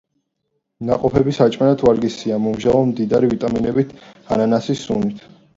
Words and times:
ნაყოფები 0.89 1.33
საჭმელად 1.39 1.83
ვარგისია, 1.89 2.39
მომჟავო, 2.47 2.81
მდიდარი 2.93 3.31
ვიტამინებით 3.35 3.95
ანანასის 4.37 4.87
სუნით. 4.89 5.27